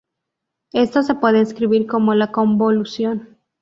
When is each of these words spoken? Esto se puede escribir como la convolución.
Esto 0.73 1.03
se 1.03 1.13
puede 1.13 1.41
escribir 1.41 1.85
como 1.85 2.15
la 2.15 2.31
convolución. 2.31 3.37